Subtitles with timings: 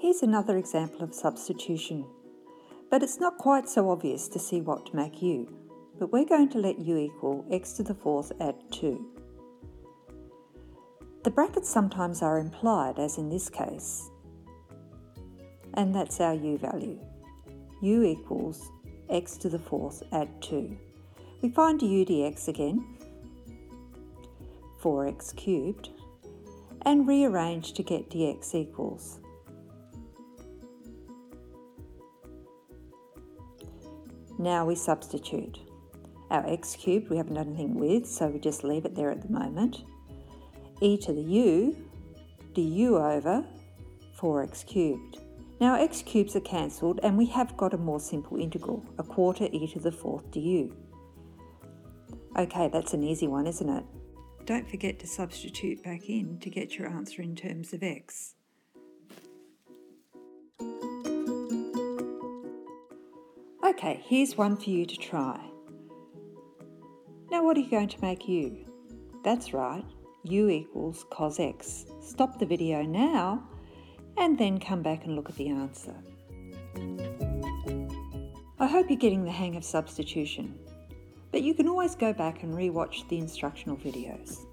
[0.00, 2.06] Here's another example of substitution,
[2.90, 5.46] but it's not quite so obvious to see what to make u,
[5.98, 9.06] but we're going to let u equal x to the fourth add 2.
[11.22, 14.08] The brackets sometimes are implied, as in this case,
[15.74, 16.98] and that's our u value.
[17.82, 18.70] u equals
[19.10, 20.78] x to the fourth add 2.
[21.42, 22.86] We find du dx again,
[24.82, 25.90] 4x cubed,
[26.86, 29.20] and rearrange to get dx equals
[34.40, 35.58] Now we substitute.
[36.30, 39.20] Our x cubed we haven't done anything with, so we just leave it there at
[39.20, 39.84] the moment.
[40.80, 41.76] e to the u,
[42.54, 43.44] du over
[44.18, 45.18] 4x cubed.
[45.60, 49.46] Now x cubes are cancelled and we have got a more simple integral, a quarter
[49.52, 50.74] e to the fourth du.
[52.34, 53.84] Okay, that's an easy one, isn't it?
[54.46, 58.36] Don't forget to substitute back in to get your answer in terms of x.
[63.70, 65.38] Okay, here's one for you to try.
[67.30, 68.66] Now what are you going to make u?
[69.22, 69.84] That's right,
[70.24, 71.86] u equals cos x.
[72.02, 73.48] Stop the video now
[74.16, 75.94] and then come back and look at the answer.
[78.58, 80.58] I hope you're getting the hang of substitution,
[81.30, 84.46] but you can always go back and re-watch the instructional videos.